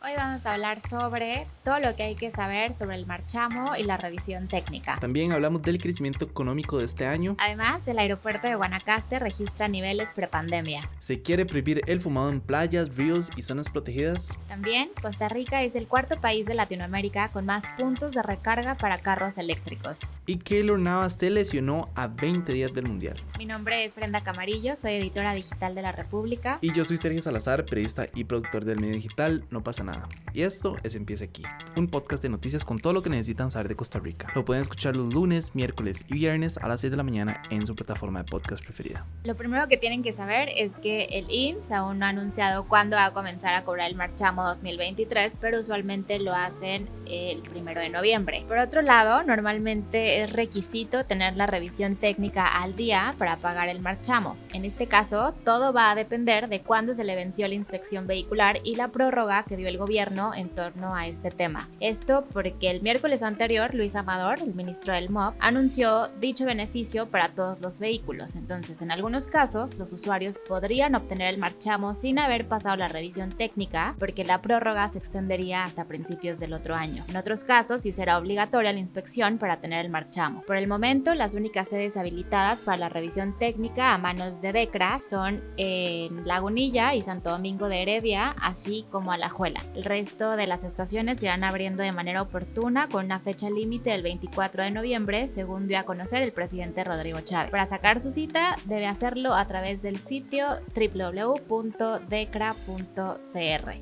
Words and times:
Hoy 0.00 0.12
vamos 0.16 0.46
a 0.46 0.54
hablar 0.54 0.80
sobre 0.88 1.48
todo 1.64 1.80
lo 1.80 1.96
que 1.96 2.04
hay 2.04 2.14
que 2.14 2.30
saber 2.30 2.72
sobre 2.76 2.94
el 2.94 3.04
marchamo 3.04 3.74
y 3.74 3.82
la 3.82 3.96
revisión 3.96 4.46
técnica. 4.46 4.96
También 5.00 5.32
hablamos 5.32 5.60
del 5.62 5.82
crecimiento 5.82 6.24
económico 6.24 6.78
de 6.78 6.84
este 6.84 7.04
año. 7.04 7.34
Además, 7.40 7.80
el 7.88 7.98
aeropuerto 7.98 8.46
de 8.46 8.54
Guanacaste 8.54 9.18
registra 9.18 9.66
niveles 9.66 10.12
prepandemia. 10.12 10.88
Se 11.00 11.20
quiere 11.20 11.46
prohibir 11.46 11.82
el 11.88 12.00
fumado 12.00 12.30
en 12.30 12.40
playas, 12.40 12.94
ríos 12.94 13.32
y 13.36 13.42
zonas 13.42 13.68
protegidas. 13.70 14.32
También, 14.46 14.90
Costa 15.02 15.28
Rica 15.28 15.64
es 15.64 15.74
el 15.74 15.88
cuarto 15.88 16.20
país 16.20 16.46
de 16.46 16.54
Latinoamérica 16.54 17.30
con 17.30 17.44
más 17.44 17.64
puntos 17.76 18.14
de 18.14 18.22
recarga 18.22 18.76
para 18.76 18.98
carros 18.98 19.36
eléctricos. 19.36 19.98
Y 20.26 20.36
Keylor 20.38 20.78
Navas 20.78 21.16
se 21.16 21.28
lesionó 21.28 21.86
a 21.96 22.06
20 22.06 22.52
días 22.52 22.72
del 22.72 22.86
Mundial. 22.86 23.16
Mi 23.36 23.46
nombre 23.46 23.84
es 23.84 23.96
Brenda 23.96 24.22
Camarillo, 24.22 24.76
soy 24.80 24.92
editora 24.92 25.34
digital 25.34 25.74
de 25.74 25.82
La 25.82 25.90
República. 25.90 26.58
Y 26.60 26.72
yo 26.72 26.84
soy 26.84 26.98
Sergio 26.98 27.20
Salazar, 27.20 27.64
periodista 27.64 28.06
y 28.14 28.22
productor 28.22 28.64
del 28.64 28.78
medio 28.78 28.94
digital 28.94 29.44
No 29.50 29.64
pasa 29.64 29.82
nada. 29.82 29.87
Y 30.32 30.42
esto 30.42 30.76
es 30.82 30.94
Empieza 30.94 31.24
aquí, 31.24 31.42
un 31.76 31.88
podcast 31.88 32.22
de 32.22 32.28
noticias 32.28 32.64
con 32.64 32.78
todo 32.78 32.92
lo 32.92 33.02
que 33.02 33.10
necesitan 33.10 33.50
saber 33.50 33.68
de 33.68 33.76
Costa 33.76 33.98
Rica. 33.98 34.28
Lo 34.34 34.44
pueden 34.44 34.62
escuchar 34.62 34.96
los 34.96 35.14
lunes, 35.14 35.54
miércoles 35.54 36.04
y 36.08 36.14
viernes 36.14 36.58
a 36.58 36.68
las 36.68 36.80
6 36.80 36.90
de 36.90 36.96
la 36.96 37.02
mañana 37.02 37.42
en 37.50 37.66
su 37.66 37.74
plataforma 37.74 38.22
de 38.22 38.30
podcast 38.30 38.62
preferida. 38.62 39.06
Lo 39.24 39.36
primero 39.36 39.68
que 39.68 39.76
tienen 39.76 40.02
que 40.02 40.12
saber 40.12 40.50
es 40.56 40.72
que 40.82 41.04
el 41.04 41.30
INS 41.30 41.70
aún 41.70 42.00
no 42.00 42.06
ha 42.06 42.10
anunciado 42.10 42.68
cuándo 42.68 42.96
va 42.96 43.06
a 43.06 43.14
comenzar 43.14 43.54
a 43.54 43.64
cobrar 43.64 43.88
el 43.88 43.96
marchamo 43.96 44.44
2023, 44.44 45.38
pero 45.40 45.60
usualmente 45.60 46.18
lo 46.18 46.34
hacen 46.34 46.88
el 47.06 47.40
primero 47.42 47.80
de 47.80 47.88
noviembre. 47.88 48.44
Por 48.46 48.58
otro 48.58 48.82
lado, 48.82 49.22
normalmente 49.22 50.22
es 50.22 50.32
requisito 50.32 51.06
tener 51.06 51.36
la 51.36 51.46
revisión 51.46 51.96
técnica 51.96 52.46
al 52.46 52.76
día 52.76 53.14
para 53.18 53.38
pagar 53.38 53.68
el 53.68 53.80
marchamo. 53.80 54.36
En 54.52 54.64
este 54.64 54.86
caso, 54.86 55.34
todo 55.44 55.72
va 55.72 55.90
a 55.90 55.94
depender 55.94 56.48
de 56.48 56.60
cuándo 56.60 56.94
se 56.94 57.04
le 57.04 57.14
venció 57.14 57.48
la 57.48 57.54
inspección 57.54 58.06
vehicular 58.06 58.58
y 58.62 58.76
la 58.76 58.88
prórroga 58.88 59.44
que 59.44 59.56
dio 59.56 59.68
el 59.68 59.77
gobierno 59.78 60.34
en 60.34 60.50
torno 60.50 60.94
a 60.94 61.06
este 61.06 61.30
tema. 61.30 61.68
Esto 61.80 62.26
porque 62.32 62.70
el 62.70 62.82
miércoles 62.82 63.22
anterior, 63.22 63.74
Luis 63.74 63.94
Amador, 63.96 64.40
el 64.40 64.54
ministro 64.54 64.92
del 64.92 65.10
MOB, 65.10 65.34
anunció 65.40 66.08
dicho 66.20 66.44
beneficio 66.44 67.06
para 67.06 67.30
todos 67.30 67.60
los 67.60 67.78
vehículos. 67.78 68.34
Entonces, 68.34 68.82
en 68.82 68.90
algunos 68.90 69.26
casos, 69.26 69.76
los 69.78 69.92
usuarios 69.92 70.38
podrían 70.46 70.94
obtener 70.94 71.32
el 71.32 71.40
marchamo 71.40 71.94
sin 71.94 72.18
haber 72.18 72.46
pasado 72.48 72.76
la 72.76 72.88
revisión 72.88 73.30
técnica, 73.30 73.94
porque 73.98 74.24
la 74.24 74.42
prórroga 74.42 74.90
se 74.90 74.98
extendería 74.98 75.64
hasta 75.64 75.86
principios 75.86 76.38
del 76.38 76.52
otro 76.52 76.74
año. 76.74 77.04
En 77.08 77.16
otros 77.16 77.44
casos, 77.44 77.82
sí 77.82 77.92
será 77.92 78.18
obligatoria 78.18 78.72
la 78.72 78.80
inspección 78.80 79.38
para 79.38 79.60
tener 79.60 79.84
el 79.84 79.90
marchamo. 79.90 80.42
Por 80.42 80.56
el 80.56 80.66
momento, 80.66 81.14
las 81.14 81.34
únicas 81.34 81.68
sedes 81.68 81.96
habilitadas 81.96 82.60
para 82.60 82.76
la 82.76 82.88
revisión 82.88 83.38
técnica 83.38 83.94
a 83.94 83.98
manos 83.98 84.40
de 84.40 84.52
DECRA 84.52 84.98
son 85.00 85.42
en 85.56 86.26
Lagunilla 86.26 86.94
y 86.94 87.02
Santo 87.02 87.30
Domingo 87.30 87.68
de 87.68 87.82
Heredia, 87.82 88.34
así 88.40 88.86
como 88.90 89.12
Alajuela. 89.12 89.64
El 89.74 89.84
resto 89.84 90.36
de 90.36 90.46
las 90.46 90.64
estaciones 90.64 91.22
irán 91.22 91.44
abriendo 91.44 91.82
de 91.82 91.92
manera 91.92 92.22
oportuna 92.22 92.88
con 92.88 93.04
una 93.04 93.20
fecha 93.20 93.50
límite 93.50 93.90
del 93.90 94.02
24 94.02 94.64
de 94.64 94.70
noviembre, 94.70 95.28
según 95.28 95.68
dio 95.68 95.78
a 95.78 95.84
conocer 95.84 96.22
el 96.22 96.32
presidente 96.32 96.84
Rodrigo 96.84 97.20
Chávez. 97.20 97.50
Para 97.50 97.66
sacar 97.66 98.00
su 98.00 98.10
cita, 98.10 98.56
debe 98.64 98.86
hacerlo 98.86 99.34
a 99.34 99.46
través 99.46 99.82
del 99.82 99.98
sitio 99.98 100.46
www.decra.cr. 100.74 101.48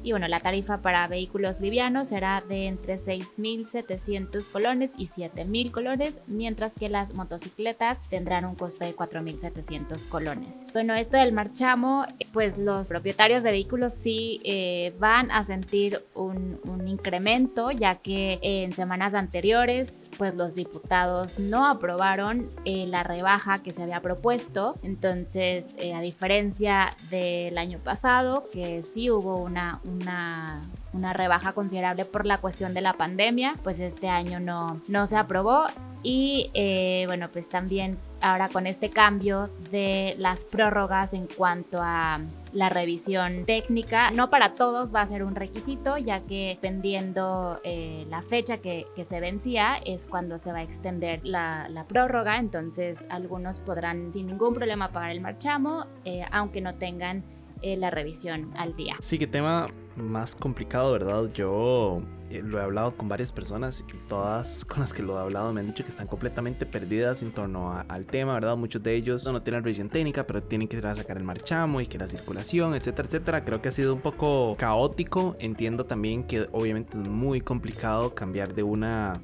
Y 0.03 0.11
bueno, 0.11 0.28
la 0.28 0.41
tarifa 0.41 0.83
para 0.83 1.06
vehículos 1.09 1.61
livianos 1.61 2.09
será 2.09 2.43
de 2.47 2.67
entre 2.67 2.98
6.700 2.98 4.50
colones 4.50 4.91
y 4.97 5.06
7.000 5.06 5.71
colones, 5.71 6.21
mientras 6.27 6.75
que 6.75 6.89
las 6.89 7.15
motocicletas 7.15 8.09
tendrán 8.09 8.45
un 8.45 8.55
costo 8.55 8.84
de 8.84 8.95
4.700 8.95 10.09
colones. 10.09 10.67
Bueno, 10.73 10.95
esto 10.95 11.17
del 11.17 11.33
marchamo, 11.33 12.05
pues 12.33 12.59
los 12.59 12.89
propietarios 12.89 13.43
de 13.43 13.50
vehículos 13.50 13.95
sí 13.95 14.41
eh, 14.45 14.95
van 14.98 15.31
a 15.31 15.45
sentir 15.45 15.75
un, 16.14 16.60
un 16.64 16.88
incremento, 16.88 17.70
ya 17.70 17.96
que 17.96 18.38
en 18.42 18.74
semanas 18.74 19.14
anteriores 19.14 20.06
pues 20.16 20.34
los 20.34 20.55
diputados 20.55 21.38
no 21.38 21.66
aprobaron 21.66 22.50
eh, 22.64 22.86
la 22.86 23.02
rebaja 23.02 23.62
que 23.62 23.70
se 23.70 23.82
había 23.82 24.00
propuesto. 24.00 24.76
Entonces, 24.82 25.75
eh, 25.78 25.94
a 25.94 26.00
diferencia 26.00 26.97
del 27.10 27.59
año 27.59 27.78
pasado, 27.78 28.48
que 28.53 28.82
sí 28.82 29.10
hubo 29.10 29.36
una, 29.36 29.81
una, 29.84 30.62
una, 30.92 31.12
rebaja 31.12 31.53
considerable 31.53 32.04
por 32.04 32.26
la 32.26 32.38
cuestión 32.38 32.75
de 32.75 32.81
la 32.81 32.94
pandemia, 32.94 33.56
pues 33.62 33.78
este 33.78 34.09
año 34.09 34.41
no, 34.41 34.81
no 34.88 35.06
se 35.06 35.16
aprobó. 35.16 35.66
Y 36.03 36.50
eh, 36.54 37.04
bueno, 37.06 37.28
pues 37.32 37.48
también 37.48 37.98
ahora 38.20 38.48
con 38.48 38.66
este 38.66 38.91
cambio 38.91 39.50
de 39.70 40.15
las 40.19 40.44
prórrogas 40.44 41.12
en 41.12 41.26
cuanto 41.26 41.78
a 41.81 42.20
la 42.56 42.71
revisión 42.71 43.44
técnica. 43.44 44.11
No 44.11 44.31
para 44.31 44.55
todos 44.55 44.93
va 44.94 45.03
a 45.03 45.09
ser 45.09 45.22
un 45.22 45.34
requisito, 45.34 45.99
ya 45.99 46.21
que 46.21 46.49
dependiendo 46.55 47.61
eh, 47.65 48.06
la 48.09 48.22
fecha 48.22 48.59
que, 48.59 48.87
que, 48.97 49.05
se 49.05 49.21
vencía 49.21 49.77
es 49.84 50.06
cuando 50.06 50.39
se 50.39 50.50
va 50.53 50.59
a 50.59 50.62
extender 50.62 51.21
la, 51.22 51.69
la 51.69 51.84
prórroga. 51.84 52.39
Entonces 52.39 53.05
algunos 53.11 53.61
podrán 53.61 54.11
sin 54.12 54.27
ningún 54.27 54.55
problema 54.55 54.89
pagar 54.89 55.11
el 55.11 55.21
marchamo, 55.21 55.84
eh, 56.05 56.25
aunque 56.33 56.62
no 56.62 56.75
tengan 56.77 57.22
eh, 57.62 57.77
la 57.77 57.91
revisión 57.91 58.50
al 58.56 58.77
día. 58.77 58.97
Sí, 59.00 59.19
qué 59.19 59.27
tema 59.27 59.69
más 59.97 60.34
complicado, 60.34 60.93
¿verdad? 60.93 61.31
Yo 61.33 62.03
eh, 62.28 62.43
lo 62.43 62.59
he 62.59 62.62
hablado 62.62 62.97
con 62.97 63.09
varias 63.09 63.33
personas 63.33 63.84
y 63.89 64.09
todas 64.09 64.65
con 64.65 64.81
las 64.81 64.93
que 64.93 65.03
lo 65.03 65.17
he 65.17 65.21
hablado 65.21 65.53
me 65.53 65.61
han 65.61 65.66
dicho 65.69 65.84
que 65.84 65.91
están 65.91 66.06
completamente 66.06 66.66
perdidas 66.66 67.22
en 67.22 67.33
torno 67.33 67.72
a, 67.72 67.83
al 67.83 68.06
tema, 68.06 68.34
¿verdad? 68.34 68.56
Muchos 68.56 68.83
de 68.83 68.95
ellos 68.95 69.25
no, 69.27 69.43
tienen 69.43 69.62
revisión 69.62 69.89
técnica, 69.89 70.27
pero 70.27 70.43
tienen 70.43 70.69
que 70.69 70.77
ir 70.77 70.87
a 70.87 70.95
sacar 70.95 71.16
el 71.16 71.25
marchamo 71.25 71.81
y 71.81 71.87
que 71.87 71.99
la 71.99 72.06
circulación, 72.06 72.75
etcétera, 72.75 73.06
etcétera. 73.06 73.45
Creo 73.45 73.62
que 73.62 73.69
ha 73.69 73.72
sido 73.72 73.95
un 73.95 74.00
poco 74.00 74.56
caótico. 74.59 75.37
Entiendo 75.39 75.87
también 75.87 76.25
que 76.25 76.49
obviamente 76.53 76.99
es 77.00 77.09
muy 77.09 77.41
complicado 77.41 78.15
cambiar 78.15 78.55
de 78.55 78.62
una 78.65 79.15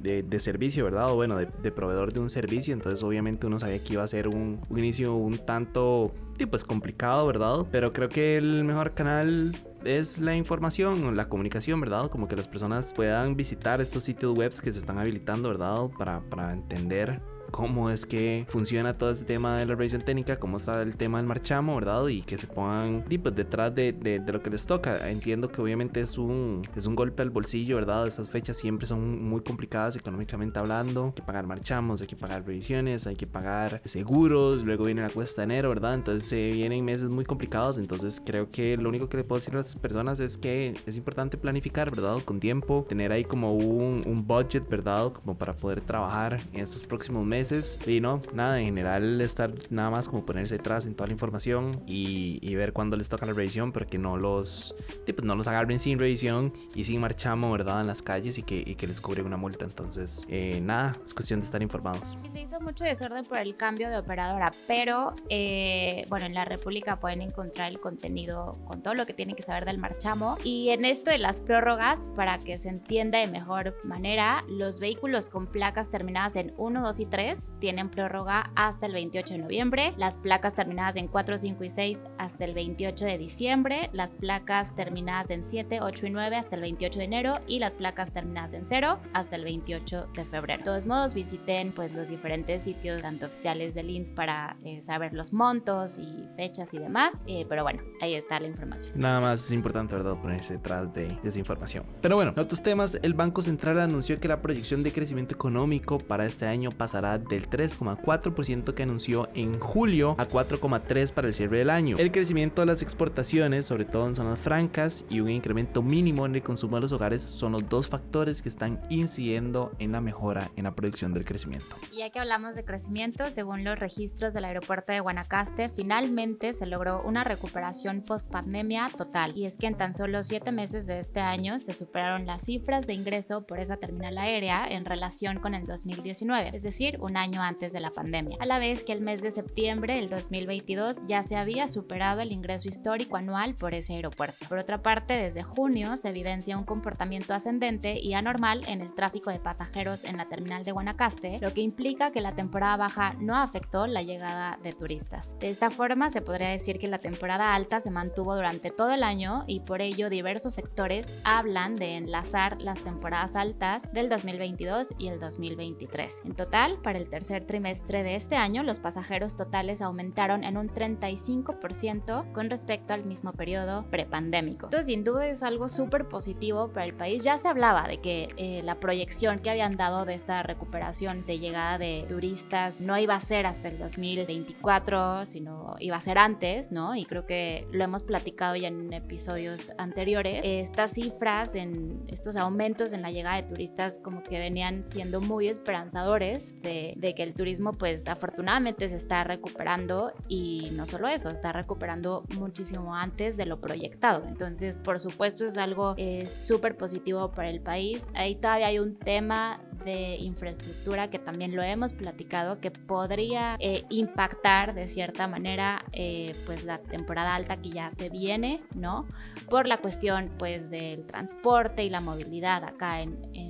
de, 0.00 0.22
de, 0.22 0.40
servicio, 0.40 0.84
¿verdad? 0.84 1.10
O 1.10 1.16
bueno, 1.16 1.36
de, 1.36 1.48
de, 1.62 1.70
proveedor 1.70 2.12
de 2.12 2.20
un 2.20 2.30
servicio. 2.30 2.72
Entonces, 2.74 3.02
obviamente, 3.02 3.46
uno 3.46 3.58
sabía 3.58 3.82
que 3.82 3.94
iba 3.94 4.02
a 4.02 4.08
ser 4.08 4.28
un, 4.28 4.60
un 4.68 4.78
inicio 4.78 5.14
un 5.14 5.38
tanto, 5.38 6.12
pues 6.50 6.64
complicado, 6.64 7.26
¿verdad? 7.26 7.66
Pero 7.70 7.92
creo 7.92 8.08
que 8.08 8.36
el 8.36 8.64
mejor 8.64 8.94
canal 8.94 9.56
es 9.84 10.18
la 10.18 10.34
información, 10.34 11.16
la 11.16 11.28
comunicación, 11.28 11.80
¿verdad? 11.80 12.08
Como 12.08 12.28
que 12.28 12.36
las 12.36 12.48
personas 12.48 12.92
puedan 12.94 13.36
visitar 13.36 13.80
estos 13.80 14.02
sitios 14.02 14.36
web 14.36 14.52
que 14.62 14.72
se 14.72 14.78
están 14.78 14.98
habilitando, 14.98 15.48
¿verdad? 15.48 15.88
Para, 15.98 16.20
para 16.20 16.52
entender 16.52 17.20
cómo 17.50 17.90
es 17.90 18.06
que 18.06 18.46
funciona 18.48 18.96
todo 18.96 19.10
este 19.10 19.24
tema 19.24 19.56
de 19.56 19.66
la 19.66 19.74
revisión 19.74 20.02
técnica, 20.02 20.38
cómo 20.38 20.56
está 20.56 20.82
el 20.82 20.96
tema 20.96 21.18
del 21.18 21.26
marchamo, 21.26 21.74
¿verdad? 21.76 22.06
Y 22.08 22.22
que 22.22 22.38
se 22.38 22.46
pongan 22.46 23.04
pues, 23.04 23.34
detrás 23.34 23.74
de, 23.74 23.92
de, 23.92 24.18
de, 24.18 24.32
lo 24.32 24.42
que 24.42 24.50
les 24.50 24.66
toca. 24.66 25.08
Entiendo 25.10 25.50
que 25.50 25.60
obviamente 25.60 26.00
es 26.00 26.18
un, 26.18 26.62
es 26.76 26.86
un 26.86 26.94
golpe 26.94 27.22
al 27.22 27.30
bolsillo, 27.30 27.76
¿verdad? 27.76 28.06
Estas 28.06 28.28
fechas 28.28 28.56
siempre 28.56 28.86
son 28.86 29.22
muy 29.22 29.40
complicadas 29.40 29.96
económicamente 29.96 30.58
hablando. 30.58 31.06
Hay 31.06 31.12
que 31.12 31.22
pagar 31.22 31.46
marchamos, 31.46 32.00
hay 32.00 32.06
que 32.06 32.16
pagar 32.16 32.44
revisiones, 32.44 33.06
hay 33.06 33.16
que 33.16 33.26
pagar 33.26 33.80
seguros, 33.84 34.64
luego 34.64 34.84
viene 34.84 35.02
la 35.02 35.10
cuesta 35.10 35.42
de 35.42 35.54
enero, 35.54 35.70
¿verdad? 35.70 35.94
Entonces 35.94 36.28
se 36.28 36.52
vienen 36.52 36.84
meses 36.84 37.08
muy 37.08 37.24
complicados, 37.24 37.78
entonces 37.78 38.22
creo 38.24 38.50
que 38.50 38.76
lo 38.76 38.88
único 38.88 39.08
que 39.08 39.18
le 39.18 39.24
puedo 39.24 39.38
decir 39.38 39.54
a 39.54 39.58
las 39.58 39.74
personas 39.76 40.20
es 40.20 40.36
que 40.36 40.74
es 40.86 40.96
importante 40.96 41.36
planificar, 41.38 41.90
¿verdad? 41.90 42.18
Con 42.24 42.40
tiempo, 42.40 42.84
tener 42.88 43.12
ahí 43.12 43.24
como 43.24 43.54
un, 43.54 44.02
un 44.06 44.26
budget, 44.26 44.68
¿verdad? 44.68 45.12
Como 45.12 45.36
para 45.36 45.56
poder 45.56 45.80
trabajar 45.80 46.40
en 46.52 46.60
estos 46.60 46.84
próximos 46.84 47.24
meses 47.24 47.37
meses. 47.38 47.78
Y 47.86 48.00
no, 48.00 48.20
nada, 48.32 48.58
en 48.58 48.66
general 48.66 49.20
estar 49.20 49.52
nada 49.70 49.90
más 49.90 50.08
como 50.08 50.24
ponerse 50.24 50.56
detrás 50.56 50.86
en 50.86 50.94
toda 50.94 51.06
la 51.06 51.12
información 51.12 51.82
y, 51.86 52.38
y 52.42 52.54
ver 52.56 52.72
cuándo 52.72 52.96
les 52.96 53.08
toca 53.08 53.26
la 53.26 53.32
revisión, 53.32 53.72
pero 53.72 53.86
que 53.86 53.98
no 53.98 54.16
los, 54.16 54.74
pues 55.04 55.22
no 55.22 55.36
los 55.36 55.46
agarren 55.46 55.78
sin 55.78 55.98
revisión 55.98 56.52
y 56.74 56.84
sin 56.84 57.00
marchamo, 57.00 57.50
¿verdad? 57.52 57.80
En 57.80 57.86
las 57.86 58.02
calles 58.02 58.38
y 58.38 58.42
que, 58.42 58.62
y 58.66 58.74
que 58.74 58.86
les 58.86 59.00
cubren 59.00 59.26
una 59.26 59.36
multa. 59.36 59.64
Entonces, 59.64 60.26
eh, 60.28 60.60
nada, 60.60 60.96
es 61.04 61.14
cuestión 61.14 61.38
de 61.40 61.46
estar 61.46 61.62
informados. 61.62 62.18
Se 62.32 62.40
hizo 62.40 62.60
mucho 62.60 62.84
desorden 62.84 63.24
por 63.24 63.38
el 63.38 63.56
cambio 63.56 63.88
de 63.88 63.98
operadora, 63.98 64.52
pero 64.66 65.14
eh, 65.28 66.06
bueno, 66.08 66.26
en 66.26 66.34
la 66.34 66.44
República 66.44 66.98
pueden 66.98 67.22
encontrar 67.22 67.70
el 67.70 67.80
contenido 67.80 68.58
con 68.66 68.82
todo 68.82 68.94
lo 68.94 69.06
que 69.06 69.14
tienen 69.14 69.36
que 69.36 69.44
saber 69.44 69.64
del 69.64 69.78
marchamo. 69.78 70.38
Y 70.42 70.70
en 70.70 70.84
esto 70.84 71.10
de 71.10 71.18
las 71.18 71.38
prórrogas, 71.40 71.98
para 72.16 72.38
que 72.38 72.58
se 72.58 72.68
entienda 72.68 73.18
de 73.18 73.28
mejor 73.28 73.76
manera, 73.84 74.44
los 74.48 74.80
vehículos 74.80 75.28
con 75.28 75.46
placas 75.46 75.90
terminadas 75.90 76.34
en 76.36 76.52
1, 76.56 76.82
2 76.82 77.00
y 77.00 77.06
3 77.06 77.27
tienen 77.60 77.90
prórroga 77.90 78.50
hasta 78.54 78.86
el 78.86 78.92
28 78.92 79.34
de 79.34 79.38
noviembre, 79.38 79.94
las 79.96 80.18
placas 80.18 80.54
terminadas 80.54 80.96
en 80.96 81.08
4, 81.08 81.38
5 81.38 81.64
y 81.64 81.70
6 81.70 81.98
hasta 82.18 82.44
el 82.44 82.54
28 82.54 83.04
de 83.04 83.18
diciembre, 83.18 83.90
las 83.92 84.14
placas 84.14 84.74
terminadas 84.74 85.30
en 85.30 85.44
7, 85.48 85.80
8 85.80 86.06
y 86.06 86.10
9 86.10 86.36
hasta 86.36 86.56
el 86.56 86.62
28 86.62 86.98
de 86.98 87.04
enero 87.04 87.38
y 87.46 87.58
las 87.58 87.74
placas 87.74 88.12
terminadas 88.12 88.52
en 88.52 88.66
0 88.68 88.98
hasta 89.12 89.36
el 89.36 89.44
28 89.44 90.08
de 90.14 90.24
febrero. 90.24 90.58
De 90.58 90.64
todos 90.64 90.86
modos, 90.86 91.14
visiten 91.14 91.72
pues 91.72 91.92
los 91.92 92.08
diferentes 92.08 92.62
sitios 92.62 93.02
tanto 93.02 93.26
oficiales 93.26 93.74
del 93.74 93.90
INS 93.90 94.10
para 94.10 94.56
eh, 94.64 94.82
saber 94.82 95.12
los 95.14 95.32
montos 95.32 95.98
y 95.98 96.26
fechas 96.36 96.72
y 96.74 96.78
demás, 96.78 97.14
eh, 97.26 97.46
pero 97.48 97.62
bueno, 97.62 97.82
ahí 98.00 98.14
está 98.14 98.40
la 98.40 98.46
información. 98.46 98.92
Nada 98.96 99.20
más 99.20 99.44
es 99.44 99.52
importante, 99.52 99.96
¿verdad?, 99.96 100.16
ponerse 100.20 100.54
detrás 100.54 100.92
de 100.92 101.18
esa 101.24 101.38
información. 101.38 101.84
Pero 102.00 102.16
bueno, 102.16 102.32
en 102.34 102.40
otros 102.40 102.62
temas, 102.62 102.98
el 103.02 103.14
Banco 103.14 103.42
Central 103.42 103.78
anunció 103.80 104.20
que 104.20 104.28
la 104.28 104.40
proyección 104.40 104.82
de 104.82 104.92
crecimiento 104.92 105.34
económico 105.34 105.98
para 105.98 106.26
este 106.26 106.46
año 106.46 106.70
pasará 106.70 107.17
del 107.18 107.48
3,4% 107.48 108.74
que 108.74 108.82
anunció 108.82 109.28
en 109.34 109.58
julio 109.58 110.14
a 110.18 110.26
4,3% 110.26 111.12
para 111.12 111.28
el 111.28 111.34
cierre 111.34 111.58
del 111.58 111.70
año. 111.70 111.96
El 111.98 112.12
crecimiento 112.12 112.62
de 112.62 112.66
las 112.66 112.82
exportaciones, 112.82 113.66
sobre 113.66 113.84
todo 113.84 114.06
en 114.06 114.14
zonas 114.14 114.38
francas, 114.38 115.04
y 115.08 115.20
un 115.20 115.30
incremento 115.30 115.82
mínimo 115.82 116.26
en 116.26 116.34
el 116.34 116.42
consumo 116.42 116.76
de 116.76 116.82
los 116.82 116.92
hogares 116.92 117.22
son 117.22 117.52
los 117.52 117.68
dos 117.68 117.88
factores 117.88 118.42
que 118.42 118.48
están 118.48 118.80
incidiendo 118.88 119.72
en 119.78 119.92
la 119.92 120.00
mejora 120.00 120.50
en 120.56 120.64
la 120.64 120.74
producción 120.74 121.14
del 121.14 121.24
crecimiento. 121.24 121.76
Y 121.92 121.98
ya 121.98 122.10
que 122.10 122.18
hablamos 122.18 122.54
de 122.54 122.64
crecimiento, 122.64 123.30
según 123.30 123.64
los 123.64 123.78
registros 123.78 124.34
del 124.34 124.44
aeropuerto 124.44 124.92
de 124.92 125.00
Guanacaste, 125.00 125.70
finalmente 125.70 126.52
se 126.52 126.66
logró 126.66 127.02
una 127.02 127.24
recuperación 127.24 128.02
post 128.02 128.26
pandemia 128.28 128.90
total. 128.96 129.32
Y 129.36 129.46
es 129.46 129.56
que 129.56 129.66
en 129.66 129.76
tan 129.76 129.94
solo 129.94 130.22
siete 130.22 130.52
meses 130.52 130.86
de 130.86 130.98
este 130.98 131.20
año 131.20 131.58
se 131.58 131.72
superaron 131.72 132.26
las 132.26 132.42
cifras 132.42 132.86
de 132.86 132.94
ingreso 132.94 133.46
por 133.46 133.58
esa 133.58 133.76
terminal 133.76 134.18
aérea 134.18 134.66
en 134.68 134.84
relación 134.84 135.40
con 135.40 135.54
el 135.54 135.66
2019, 135.66 136.50
es 136.54 136.62
decir, 136.62 136.96
un 137.08 137.16
año 137.16 137.42
antes 137.42 137.72
de 137.72 137.80
la 137.80 137.90
pandemia. 137.90 138.36
A 138.40 138.46
la 138.46 138.58
vez 138.58 138.84
que 138.84 138.92
el 138.92 139.00
mes 139.00 139.22
de 139.22 139.30
septiembre 139.30 139.94
del 139.94 140.10
2022 140.10 140.98
ya 141.06 141.22
se 141.22 141.36
había 141.36 141.68
superado 141.68 142.20
el 142.20 142.32
ingreso 142.32 142.68
histórico 142.68 143.16
anual 143.16 143.54
por 143.54 143.74
ese 143.74 143.94
aeropuerto. 143.94 144.46
Por 144.48 144.58
otra 144.58 144.82
parte, 144.82 145.14
desde 145.14 145.42
junio 145.42 145.96
se 145.96 146.08
evidencia 146.08 146.58
un 146.58 146.64
comportamiento 146.64 147.34
ascendente 147.34 147.98
y 147.98 148.14
anormal 148.14 148.64
en 148.66 148.82
el 148.82 148.94
tráfico 148.94 149.30
de 149.30 149.40
pasajeros 149.40 150.04
en 150.04 150.16
la 150.16 150.28
terminal 150.28 150.64
de 150.64 150.72
Guanacaste, 150.72 151.38
lo 151.40 151.54
que 151.54 151.62
implica 151.62 152.12
que 152.12 152.20
la 152.20 152.34
temporada 152.34 152.76
baja 152.76 153.14
no 153.18 153.36
afectó 153.36 153.86
la 153.86 154.02
llegada 154.02 154.58
de 154.62 154.72
turistas. 154.72 155.38
De 155.38 155.50
esta 155.50 155.70
forma, 155.70 156.10
se 156.10 156.22
podría 156.22 156.50
decir 156.50 156.78
que 156.78 156.88
la 156.88 156.98
temporada 156.98 157.54
alta 157.54 157.80
se 157.80 157.90
mantuvo 157.90 158.34
durante 158.34 158.70
todo 158.70 158.92
el 158.92 159.02
año 159.02 159.44
y 159.46 159.60
por 159.60 159.80
ello 159.80 160.10
diversos 160.10 160.54
sectores 160.54 161.14
hablan 161.24 161.76
de 161.76 161.96
enlazar 161.96 162.60
las 162.60 162.82
temporadas 162.82 163.36
altas 163.36 163.90
del 163.92 164.08
2022 164.08 164.88
y 164.98 165.08
el 165.08 165.20
2023. 165.20 166.22
En 166.24 166.34
total, 166.34 166.78
para 166.88 167.00
el 167.00 167.10
tercer 167.10 167.44
trimestre 167.44 168.02
de 168.02 168.16
este 168.16 168.36
año, 168.36 168.62
los 168.62 168.80
pasajeros 168.80 169.36
totales 169.36 169.82
aumentaron 169.82 170.42
en 170.42 170.56
un 170.56 170.70
35% 170.70 172.32
con 172.32 172.48
respecto 172.48 172.94
al 172.94 173.04
mismo 173.04 173.34
periodo 173.34 173.84
prepandémico. 173.90 174.68
Entonces, 174.68 174.86
sin 174.86 175.04
duda 175.04 175.26
es 175.26 175.42
algo 175.42 175.68
súper 175.68 176.08
positivo 176.08 176.72
para 176.72 176.86
el 176.86 176.94
país. 176.94 177.22
Ya 177.22 177.36
se 177.36 177.46
hablaba 177.46 177.86
de 177.86 177.98
que 178.00 178.30
eh, 178.38 178.62
la 178.64 178.76
proyección 178.76 179.40
que 179.40 179.50
habían 179.50 179.76
dado 179.76 180.06
de 180.06 180.14
esta 180.14 180.42
recuperación 180.42 181.26
de 181.26 181.38
llegada 181.38 181.76
de 181.76 182.06
turistas 182.08 182.80
no 182.80 182.96
iba 182.96 183.16
a 183.16 183.20
ser 183.20 183.44
hasta 183.44 183.68
el 183.68 183.78
2024, 183.78 185.26
sino 185.26 185.76
iba 185.80 185.98
a 185.98 186.00
ser 186.00 186.16
antes, 186.16 186.72
¿no? 186.72 186.96
Y 186.96 187.04
creo 187.04 187.26
que 187.26 187.68
lo 187.70 187.84
hemos 187.84 188.02
platicado 188.02 188.56
ya 188.56 188.68
en 188.68 188.94
episodios 188.94 189.72
anteriores. 189.76 190.40
Estas 190.42 190.92
cifras, 190.92 191.50
en 191.54 192.04
estos 192.08 192.36
aumentos 192.36 192.94
en 192.94 193.02
la 193.02 193.10
llegada 193.10 193.36
de 193.36 193.42
turistas, 193.42 194.00
como 194.02 194.22
que 194.22 194.38
venían 194.38 194.84
siendo 194.86 195.20
muy 195.20 195.48
esperanzadores 195.48 196.58
de, 196.62 196.77
de 196.96 197.14
que 197.14 197.22
el 197.22 197.34
turismo, 197.34 197.72
pues 197.72 198.06
afortunadamente 198.08 198.88
se 198.88 198.96
está 198.96 199.24
recuperando 199.24 200.12
y 200.28 200.70
no 200.72 200.86
solo 200.86 201.08
eso, 201.08 201.28
está 201.30 201.52
recuperando 201.52 202.24
muchísimo 202.34 202.94
antes 202.94 203.36
de 203.36 203.46
lo 203.46 203.60
proyectado. 203.60 204.24
Entonces, 204.26 204.76
por 204.76 205.00
supuesto, 205.00 205.44
es 205.44 205.56
algo 205.56 205.94
eh, 205.96 206.26
súper 206.26 206.76
positivo 206.76 207.30
para 207.32 207.50
el 207.50 207.60
país. 207.60 208.06
Ahí 208.14 208.34
todavía 208.34 208.68
hay 208.68 208.78
un 208.78 208.96
tema 208.96 209.60
de 209.84 210.16
infraestructura 210.16 211.08
que 211.08 211.18
también 211.18 211.54
lo 211.54 211.62
hemos 211.62 211.92
platicado 211.92 212.60
que 212.60 212.70
podría 212.70 213.56
eh, 213.60 213.84
impactar 213.88 214.74
de 214.74 214.88
cierta 214.88 215.28
manera 215.28 215.84
eh, 215.92 216.34
pues 216.46 216.64
la 216.64 216.78
temporada 216.78 217.34
alta 217.34 217.56
que 217.56 217.70
ya 217.70 217.92
se 217.96 218.10
viene, 218.10 218.60
¿no? 218.74 219.06
Por 219.48 219.66
la 219.66 219.78
cuestión 219.78 220.30
pues 220.38 220.70
del 220.70 221.06
transporte 221.06 221.84
y 221.84 221.90
la 221.90 222.00
movilidad 222.00 222.64
acá 222.64 223.00
en, 223.00 223.18
en 223.32 223.47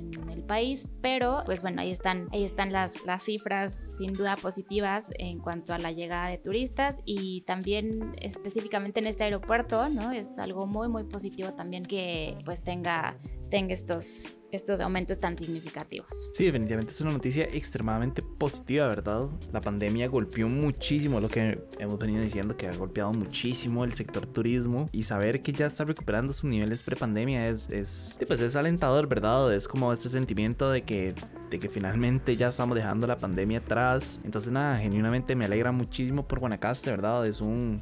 país, 0.49 0.87
pero 1.01 1.43
pues 1.45 1.61
bueno, 1.61 1.81
ahí 1.81 1.91
están, 1.91 2.27
ahí 2.33 2.43
están 2.43 2.73
las, 2.73 2.91
las 3.05 3.23
cifras 3.23 3.95
sin 3.97 4.13
duda 4.13 4.35
positivas 4.35 5.05
en 5.19 5.39
cuanto 5.39 5.73
a 5.73 5.77
la 5.77 5.91
llegada 5.91 6.27
de 6.27 6.39
turistas 6.39 6.95
y 7.05 7.41
también 7.41 8.13
específicamente 8.19 8.99
en 8.99 9.05
este 9.05 9.25
aeropuerto, 9.25 9.87
¿no? 9.89 10.11
Es 10.11 10.39
algo 10.39 10.65
muy 10.65 10.89
muy 10.89 11.03
positivo 11.03 11.53
también 11.53 11.83
que 11.83 12.35
pues 12.45 12.63
tenga, 12.63 13.19
tenga 13.49 13.73
estos 13.73 14.33
estos 14.51 14.79
aumentos 14.79 15.19
tan 15.19 15.37
significativos. 15.37 16.29
Sí, 16.33 16.45
definitivamente 16.45 16.91
es 16.91 17.01
una 17.01 17.11
noticia 17.11 17.45
extremadamente 17.45 18.21
positiva, 18.21 18.87
¿verdad? 18.87 19.27
La 19.51 19.61
pandemia 19.61 20.07
golpeó 20.07 20.47
muchísimo 20.47 21.19
lo 21.19 21.29
que 21.29 21.59
hemos 21.77 21.99
venido 21.99 22.21
diciendo, 22.21 22.57
que 22.57 22.67
ha 22.67 22.75
golpeado 22.75 23.11
muchísimo 23.11 23.83
el 23.83 23.93
sector 23.93 24.25
turismo 24.25 24.89
y 24.91 25.03
saber 25.03 25.41
que 25.41 25.51
ya 25.51 25.67
está 25.67 25.83
recuperando 25.83 26.33
sus 26.33 26.45
niveles 26.45 26.83
prepandemia 26.83 27.45
es, 27.45 27.69
es, 27.69 28.19
pues 28.27 28.41
es 28.41 28.55
alentador, 28.55 29.07
¿verdad? 29.07 29.53
Es 29.53 29.67
como 29.67 29.93
ese 29.93 30.09
sentimiento 30.09 30.69
de 30.71 30.81
que, 30.81 31.13
de 31.49 31.59
que 31.59 31.69
finalmente 31.69 32.35
ya 32.35 32.47
estamos 32.47 32.75
dejando 32.75 33.05
la 33.07 33.17
pandemia 33.17 33.59
atrás. 33.59 34.19
Entonces, 34.23 34.51
nada, 34.51 34.77
genuinamente 34.77 35.35
me 35.35 35.45
alegra 35.45 35.71
muchísimo 35.71 36.27
por 36.27 36.39
Guanacaste, 36.39 36.89
¿verdad? 36.89 37.27
Es 37.27 37.41
un, 37.41 37.81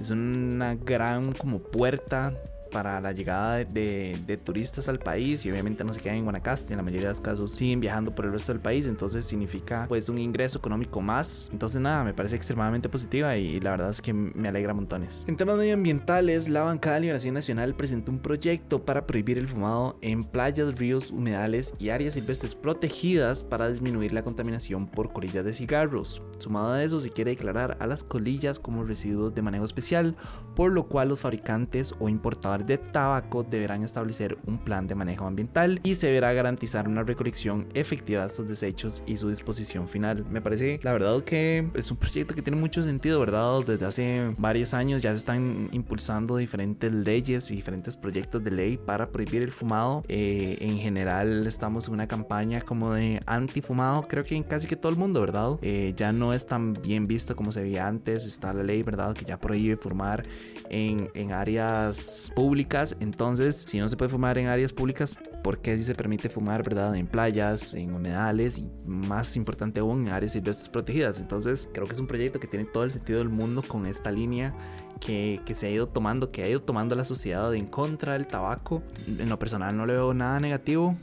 es 0.00 0.10
una 0.10 0.74
gran 0.74 1.32
como 1.32 1.58
puerta 1.58 2.32
para 2.76 3.00
la 3.00 3.12
llegada 3.12 3.64
de, 3.64 4.18
de, 4.26 4.36
turistas 4.36 4.90
al 4.90 4.98
país 4.98 5.46
y 5.46 5.50
obviamente 5.50 5.82
no 5.82 5.94
se 5.94 6.00
quedan 6.02 6.18
en 6.18 6.24
Guanacaste, 6.24 6.74
en 6.74 6.76
la 6.76 6.82
mayoría 6.82 7.06
de 7.06 7.12
los 7.12 7.22
casos 7.22 7.52
siguen 7.52 7.80
viajando 7.80 8.14
por 8.14 8.26
el 8.26 8.32
resto 8.32 8.52
del 8.52 8.60
país, 8.60 8.86
entonces 8.86 9.24
significa 9.24 9.86
pues 9.88 10.10
un 10.10 10.18
ingreso 10.18 10.58
económico 10.58 11.00
más. 11.00 11.48
Entonces 11.54 11.80
nada, 11.80 12.04
me 12.04 12.12
parece 12.12 12.36
extremadamente 12.36 12.90
positiva 12.90 13.34
y, 13.38 13.60
la 13.60 13.70
verdad 13.70 13.88
es 13.88 14.02
que 14.02 14.12
me 14.12 14.48
alegra 14.48 14.74
montones. 14.74 15.24
En 15.26 15.38
temas 15.38 15.56
medioambientales, 15.56 16.50
la 16.50 16.64
bancada 16.64 16.96
de 16.96 17.00
Liberación 17.00 17.32
Nacional 17.32 17.74
presentó 17.74 18.12
un 18.12 18.18
proyecto 18.18 18.84
para 18.84 19.06
prohibir 19.06 19.38
el 19.38 19.48
fumado 19.48 19.96
en 20.02 20.24
playas, 20.24 20.78
ríos, 20.78 21.12
humedales 21.12 21.72
y 21.78 21.88
áreas 21.88 22.12
silvestres 22.12 22.54
protegidas 22.54 23.42
para 23.42 23.70
disminuir 23.70 24.12
la 24.12 24.22
contaminación 24.22 24.86
por 24.86 25.14
colillas 25.14 25.46
de 25.46 25.54
cigarros. 25.54 26.20
Sumado 26.40 26.72
a 26.72 26.82
eso, 26.82 27.00
se 27.00 27.08
quiere 27.08 27.30
declarar 27.30 27.78
a 27.80 27.86
las 27.86 28.04
colillas 28.04 28.60
como 28.60 28.84
residuos 28.84 29.34
de 29.34 29.40
manejo 29.40 29.64
especial, 29.64 30.14
por 30.54 30.72
lo 30.72 30.88
cual 30.88 31.08
los 31.08 31.20
fabricantes 31.20 31.94
o 31.98 32.10
importadores 32.10 32.65
de 32.66 32.78
tabaco 32.78 33.42
deberán 33.42 33.82
establecer 33.84 34.36
un 34.46 34.58
plan 34.58 34.86
de 34.86 34.94
manejo 34.94 35.26
ambiental 35.26 35.80
y 35.82 35.94
se 35.94 36.08
deberá 36.08 36.32
garantizar 36.32 36.88
una 36.88 37.02
recolección 37.02 37.68
efectiva 37.74 38.22
de 38.22 38.26
estos 38.26 38.48
desechos 38.48 39.02
y 39.06 39.16
su 39.16 39.28
disposición 39.28 39.88
final. 39.88 40.24
Me 40.30 40.40
parece, 40.40 40.80
la 40.82 40.92
verdad, 40.92 41.22
que 41.22 41.68
es 41.74 41.90
un 41.90 41.96
proyecto 41.96 42.34
que 42.34 42.42
tiene 42.42 42.58
mucho 42.58 42.82
sentido, 42.82 43.20
¿verdad? 43.20 43.60
Desde 43.66 43.86
hace 43.86 44.34
varios 44.38 44.74
años 44.74 45.02
ya 45.02 45.10
se 45.10 45.16
están 45.16 45.68
impulsando 45.72 46.36
diferentes 46.36 46.92
leyes 46.92 47.50
y 47.50 47.56
diferentes 47.56 47.96
proyectos 47.96 48.42
de 48.42 48.50
ley 48.50 48.76
para 48.76 49.08
prohibir 49.10 49.42
el 49.42 49.52
fumado. 49.52 50.02
Eh, 50.08 50.58
en 50.60 50.78
general, 50.78 51.46
estamos 51.46 51.88
en 51.88 51.94
una 51.94 52.08
campaña 52.08 52.60
como 52.60 52.94
de 52.94 53.20
antifumado, 53.26 54.02
creo 54.02 54.24
que 54.24 54.34
en 54.34 54.42
casi 54.42 54.66
que 54.66 54.76
todo 54.76 54.90
el 54.90 54.98
mundo, 54.98 55.20
¿verdad? 55.20 55.58
Eh, 55.62 55.94
ya 55.96 56.12
no 56.12 56.32
es 56.32 56.46
tan 56.46 56.72
bien 56.72 57.06
visto 57.06 57.36
como 57.36 57.52
se 57.52 57.62
veía 57.62 57.86
antes. 57.86 58.26
Está 58.26 58.52
la 58.52 58.62
ley, 58.62 58.82
¿verdad? 58.82 59.14
Que 59.14 59.24
ya 59.24 59.38
prohíbe 59.38 59.76
fumar 59.76 60.22
en, 60.68 61.08
en 61.14 61.32
áreas 61.32 62.32
públicas 62.34 62.55
públicas, 62.56 62.96
entonces 63.00 63.66
si 63.68 63.78
no 63.78 63.86
se 63.86 63.98
puede 63.98 64.08
fumar 64.08 64.38
en 64.38 64.46
áreas 64.46 64.72
públicas, 64.72 65.14
¿por 65.44 65.58
qué 65.58 65.76
si 65.76 65.84
se 65.84 65.94
permite 65.94 66.30
fumar, 66.30 66.62
verdad? 66.62 66.96
En 66.96 67.06
playas, 67.06 67.74
en 67.74 67.92
humedales 67.92 68.56
y 68.56 68.66
más 68.86 69.36
importante 69.36 69.80
aún 69.80 70.06
en 70.06 70.14
áreas 70.14 70.32
silvestres 70.32 70.70
protegidas. 70.70 71.20
Entonces 71.20 71.68
creo 71.70 71.86
que 71.86 71.92
es 71.92 72.00
un 72.00 72.06
proyecto 72.06 72.40
que 72.40 72.46
tiene 72.46 72.64
todo 72.64 72.84
el 72.84 72.90
sentido 72.90 73.18
del 73.18 73.28
mundo 73.28 73.62
con 73.62 73.84
esta 73.84 74.10
línea 74.10 74.54
que, 75.00 75.42
que, 75.44 75.54
se 75.54 75.66
ha 75.66 75.70
ido 75.70 75.86
tomando, 75.86 76.30
que 76.30 76.44
ha 76.44 76.48
ido 76.48 76.62
tomando 76.62 76.94
la 76.94 77.04
sociedad 77.04 77.54
en 77.54 77.66
contra 77.66 78.14
del 78.14 78.26
tabaco. 78.26 78.82
En 79.06 79.28
lo 79.28 79.38
personal 79.38 79.76
no 79.76 79.84
le 79.84 79.92
veo 79.92 80.14
nada 80.14 80.40
negativo. 80.40 80.96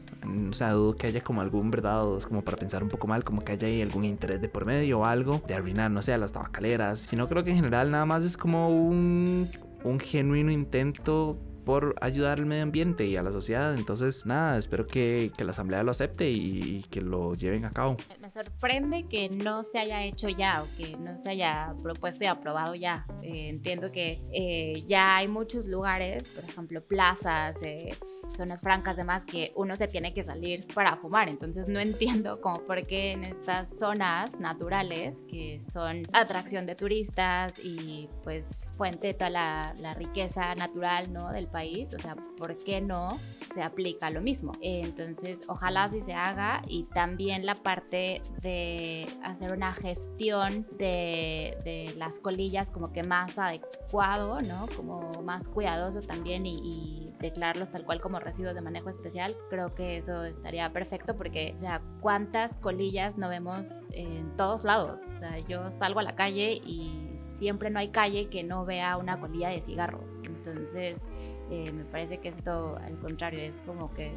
O 0.50 0.54
sea, 0.54 0.72
dudo 0.72 0.96
que 0.96 1.06
haya 1.06 1.22
como 1.22 1.42
algún, 1.42 1.70
¿verdad? 1.70 2.18
Es 2.18 2.26
como 2.26 2.44
para 2.44 2.58
pensar 2.58 2.82
un 2.82 2.90
poco 2.90 3.06
mal, 3.06 3.24
como 3.24 3.44
que 3.44 3.52
haya 3.52 3.68
ahí 3.68 3.84
algún 3.84 4.06
interés 4.06 4.42
de 4.42 4.50
por 4.50 4.66
medio 4.66 5.02
o 5.02 5.06
algo 5.06 5.44
de 5.48 5.54
arruinar, 5.54 5.92
no 5.92 6.02
sé, 6.02 6.14
a 6.14 6.18
las 6.18 6.32
tabacaleras. 6.32 7.02
Sino 7.02 7.28
creo 7.28 7.44
que 7.44 7.52
en 7.52 7.58
general 7.58 7.92
nada 7.92 8.06
más 8.06 8.24
es 8.24 8.38
como 8.38 8.70
un, 8.70 9.50
un 9.84 10.00
genuino 10.00 10.52
intento 10.52 11.40
por 11.66 11.96
ayudar 12.02 12.40
al 12.40 12.46
medio 12.46 12.64
ambiente 12.64 13.06
y 13.06 13.16
a 13.16 13.24
la 13.24 13.32
sociedad. 13.32 13.74
Entonces, 13.74 14.26
nada, 14.26 14.58
espero 14.58 14.86
que, 14.86 15.32
que 15.38 15.44
la 15.44 15.52
Asamblea 15.52 15.84
lo 15.84 15.92
acepte 15.92 16.30
y, 16.30 16.84
que 16.90 17.02
lo 17.02 17.34
lleven 17.36 17.66
a 17.66 17.72
cabo. 17.72 17.98
Me 18.20 18.30
sorprende 18.30 19.08
que 19.08 19.30
no 19.30 19.64
se 19.64 19.80
haya 19.80 20.04
hecho 20.04 20.28
ya 20.30 20.64
o 20.64 20.68
que 20.78 20.98
no 20.98 21.18
se 21.24 21.30
haya 21.30 21.74
propuesto 21.82 22.24
y 22.24 22.28
aprobado 22.28 22.76
ya. 22.76 23.06
Eh, 23.22 23.50
entiendo 23.50 23.92
que 23.92 24.22
eh, 24.34 24.84
ya 24.86 25.18
hay 25.18 25.28
muchos 25.28 25.66
lugares, 25.68 26.24
por 26.24 26.44
ejemplo, 26.44 26.84
plazas, 26.86 27.56
eh, 27.62 27.96
zonas 28.36 28.62
francas, 28.62 28.98
demás, 28.98 29.26
que 29.26 29.52
uno 29.56 29.76
se 29.76 29.88
tiene 29.88 30.14
que 30.14 30.24
salir 30.24 30.68
para 30.74 30.98
fumar. 30.98 31.30
Entonces, 31.30 31.68
no 31.68 31.80
entiendo 31.80 32.42
como 32.42 32.60
por 32.62 32.86
qué 32.86 33.12
en 33.12 33.24
estas 33.24 33.70
zonas 33.78 34.32
naturales, 34.40 35.16
que 35.30 35.62
son 35.62 36.04
atracción 36.14 36.66
de 36.66 36.76
turistas 36.76 37.54
y 37.64 38.10
pues 38.24 38.46
fuente 38.78 39.08
de 39.08 39.14
toda 39.14 39.30
la, 39.30 39.94
riqueza 39.94 40.56
natural, 40.56 41.14
¿no? 41.14 41.32
Del 41.32 41.48
país, 41.48 41.94
o 41.94 42.00
sea, 42.00 42.16
¿por 42.38 42.58
qué 42.64 42.82
no 42.82 43.20
se 43.54 43.62
aplica 43.62 44.10
lo 44.10 44.22
mismo? 44.22 44.52
Entonces, 44.62 45.40
ojalá 45.48 45.90
sí 45.90 46.02
se 46.02 46.14
haga 46.14 46.62
y 46.68 46.84
también 46.86 47.46
la 47.46 47.56
parte 47.56 48.22
de 48.42 49.08
hacer 49.24 49.54
una 49.54 49.74
gestión 49.74 50.66
de, 50.78 51.58
de 51.64 51.94
las 51.98 52.20
colillas 52.20 52.68
como 52.70 52.92
que 52.92 53.04
más 53.04 53.38
adecuado, 53.38 54.40
¿no? 54.42 54.68
Como 54.76 55.12
más 55.24 55.48
cuidadoso 55.48 56.02
también 56.02 56.46
y 56.46 57.13
declararlos 57.24 57.70
tal 57.70 57.86
cual 57.86 58.02
como 58.02 58.20
residuos 58.20 58.54
de 58.54 58.62
manejo 58.62 58.90
especial, 58.90 59.36
creo 59.50 59.74
que 59.74 59.98
eso 59.98 60.24
estaría 60.26 60.72
perfecto 60.72 61.16
porque, 61.16 61.54
o 61.56 61.58
sea, 61.58 61.82
¿cuántas 62.02 62.54
colillas 62.58 63.18
no 63.18 63.30
vemos 63.30 63.68
en 63.92 64.36
todos 64.38 64.64
lados? 64.64 65.02
O 65.16 65.20
sea, 65.20 65.40
yo 65.40 65.72
salgo 65.72 66.02
a 66.02 66.04
la 66.04 66.16
calle 66.16 66.62
y 66.66 67.10
siempre 67.40 67.70
no 67.70 67.80
hay 67.80 67.90
calle 67.90 68.30
que 68.30 68.44
no 68.44 68.66
vea 68.66 68.98
una 68.98 69.20
colilla 69.20 69.50
de 69.50 69.62
cigarro. 69.62 70.04
Entonces, 70.24 71.02
eh, 71.50 71.72
me 71.72 71.86
parece 71.86 72.20
que 72.20 72.30
esto, 72.30 72.78
al 72.78 73.00
contrario, 73.00 73.40
es 73.40 73.56
como 73.66 73.94
que 73.94 74.14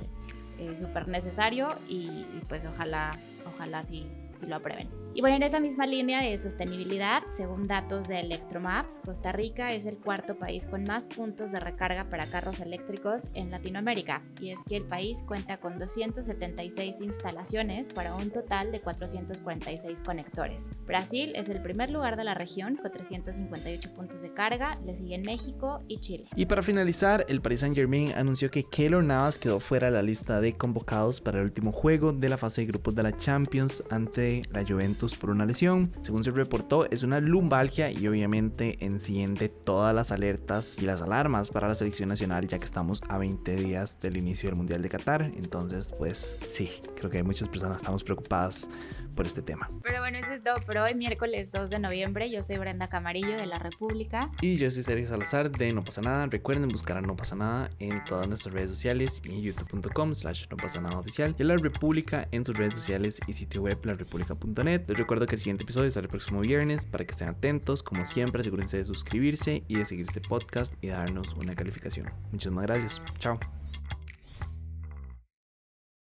eh, 0.59 0.77
súper 0.77 1.07
necesario 1.07 1.79
y, 1.89 2.27
pues 2.49 2.67
ojalá, 2.67 3.19
ojalá 3.47 3.85
sí, 3.87 4.11
sí 4.37 4.47
lo 4.47 4.57
aprueben. 4.57 5.06
Y 5.16 5.23
bueno, 5.23 5.37
en 5.37 5.44
esa 5.44 5.61
misma 5.61 5.87
línea 5.87 6.20
de 6.20 6.38
sostenibilidad, 6.38 7.23
según 7.38 7.66
datos 7.66 8.06
de 8.06 8.20
Electromaps, 8.20 9.00
Costa 9.02 9.32
Rica 9.32 9.73
es 9.73 9.87
el 9.87 9.96
cuarto 9.96 10.37
país 10.37 10.66
con 10.66 10.85
más 10.85 11.06
puntos 11.06 11.50
de 11.50 11.58
recarga 11.58 12.11
para 12.11 12.26
carros 12.26 12.61
eléctricos 12.61 13.23
en 13.32 13.50
Latinoamérica. 13.50 14.23
Y 14.42 14.50
es 14.50 14.58
que 14.68 14.76
el 14.76 14.85
país 14.85 15.23
cuenta 15.26 15.56
con 15.56 15.78
276 15.78 16.96
instalaciones 17.00 17.88
para 17.94 18.14
un 18.14 18.30
total 18.30 18.70
de 18.73 18.82
446 18.82 20.00
conectores. 20.04 20.68
Brasil 20.85 21.32
es 21.35 21.49
el 21.49 21.62
primer 21.62 21.88
lugar 21.88 22.18
de 22.18 22.25
la 22.25 22.35
región 22.35 22.76
con 22.76 22.92
358 22.92 23.94
puntos 23.94 24.20
de 24.20 24.35
carga, 24.35 24.78
le 24.85 24.96
siguen 24.96 25.23
México 25.23 25.82
y 25.88 25.99
Chile. 26.00 26.26
Y 26.37 26.44
para 26.44 26.62
finalizar, 26.62 27.25
el 27.30 27.40
Paris 27.40 27.61
Saint 27.61 27.75
Germain 27.75 28.12
anunció 28.12 28.50
que 28.50 28.64
Keylor 28.64 29.02
Navas 29.02 29.38
quedó 29.38 29.61
fuera 29.61 29.87
de 29.87 29.94
la 29.94 30.02
lista 30.02 30.42
de 30.42 30.58
convocados 30.58 31.23
para 31.23 31.38
el 31.38 31.44
último 31.44 31.73
juego 31.73 32.12
de 32.12 32.28
la 32.28 32.37
fase 32.37 32.61
de 32.61 32.66
grupos 32.66 32.94
de 32.94 33.02
la 33.02 33.16
Champions 33.16 33.82
ante 33.88 34.42
la 34.52 34.62
Juventus 34.62 35.06
por 35.15 35.31
una 35.31 35.47
lesión. 35.47 35.93
Según 36.01 36.25
se 36.25 36.31
reportó, 36.31 36.91
es 36.91 37.03
una 37.03 37.21
lumbalgia 37.21 37.91
y 37.93 38.09
obviamente 38.09 38.79
enciende 38.85 39.49
todas 39.49 39.95
las 39.95 40.11
alertas 40.11 40.79
y 40.79 40.83
las 40.83 41.03
alarmas 41.03 41.51
para 41.51 41.69
la 41.69 41.75
selección 41.75 42.09
nacional 42.09 42.49
ya 42.49 42.59
que 42.59 42.65
estamos 42.65 43.03
a 43.09 43.19
20 43.19 43.57
días 43.57 44.01
del 44.01 44.17
inicio 44.17 44.49
del 44.49 44.57
Mundial 44.57 44.83
de 44.83 44.89
Qatar. 44.89 45.31
Entonces, 45.37 45.95
pues 45.97 46.37
sí, 46.49 46.71
creo 46.97 47.11
que 47.11 47.19
hay 47.19 47.23
muchas 47.23 47.49
personas 47.49 47.77
estamos 47.77 48.03
preocupadas 48.03 48.69
por 49.16 49.26
este 49.26 49.42
tema. 49.42 49.68
Pero 49.82 50.00
bueno, 50.00 50.18
eso 50.18 50.30
es 50.30 50.44
todo 50.44 50.54
por 50.64 50.78
hoy, 50.78 50.94
miércoles 50.94 51.49
2 51.52 51.70
de 51.70 51.78
noviembre. 51.80 52.30
Yo 52.30 52.44
soy 52.44 52.58
Brenda 52.58 52.88
Camarillo 52.88 53.37
de 53.37 53.46
La 53.46 53.58
República. 53.58 54.30
Y 54.40 54.56
yo 54.56 54.70
soy 54.70 54.85
Sergio 54.85 55.08
Salazar 55.08 55.50
de 55.50 55.73
No 55.73 55.82
Pasa 55.82 56.02
Nada. 56.02 56.26
Recuerden 56.26 56.68
buscar 56.68 56.99
a 56.99 57.00
No 57.00 57.16
Pasa 57.16 57.35
Nada 57.35 57.70
en 57.80 58.04
todas 58.04 58.28
nuestras 58.28 58.54
redes 58.54 58.70
sociales 58.70 59.23
y 59.25 59.40
youtube.com 59.40 60.14
slash 60.14 60.46
no 60.50 60.56
pasa 60.56 60.80
nada 60.80 60.99
oficial. 60.99 61.35
Y 61.38 61.42
La 61.42 61.56
República 61.56 62.28
en 62.30 62.44
sus 62.44 62.56
redes 62.56 62.75
sociales 62.75 63.20
y 63.26 63.32
sitio 63.32 63.62
web 63.62 63.78
larepublica.net. 63.82 64.82
Les 64.87 64.96
recuerdo 64.96 65.26
que 65.26 65.35
el 65.35 65.40
siguiente 65.40 65.64
episodio 65.64 65.90
sale 65.90 66.04
el 66.04 66.11
próximo 66.11 66.40
viernes 66.40 66.87
para 66.87 67.04
que 67.04 67.12
estén 67.12 67.28
atentos. 67.28 67.82
Como 67.82 68.06
siempre, 68.06 68.40
asegúrense 68.42 68.76
de 68.76 68.85
suscribirse 68.85 69.64
y 69.66 69.76
de 69.76 69.85
seguir 69.85 70.06
este 70.06 70.20
podcast 70.20 70.75
y 70.82 70.88
darnos 70.88 71.35
una 71.35 71.54
calificación. 71.54 72.06
Muchísimas 72.30 72.66
gracias. 72.66 73.02
Chao. 73.18 73.38